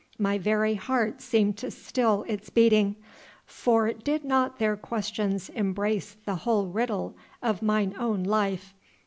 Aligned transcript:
My 0.17 0.39
very 0.39 0.73
heart 0.73 1.21
seemed 1.21 1.57
to 1.57 1.69
still 1.69 2.25
its 2.27 2.49
beating, 2.49 2.95
for 3.45 3.93
did 3.93 4.25
not 4.25 4.57
their 4.57 4.75
questions 4.75 5.49
embrace 5.49 6.17
the 6.25 6.37
whole 6.37 6.65
riddle 6.65 7.15
of 7.43 7.61
mine 7.61 7.93
own 7.99 8.23
life. 8.23 8.73